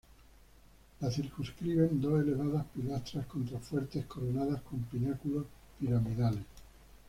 [1.01, 5.45] La circunscriben dos elevadas pilastras-contrafuertes coronadas con pináculos
[5.79, 6.43] piramidales.